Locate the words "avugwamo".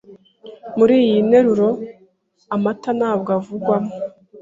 3.37-3.93